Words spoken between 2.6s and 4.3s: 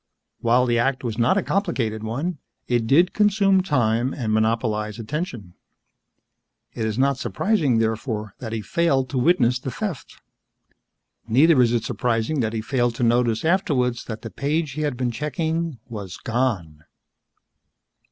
it did consume time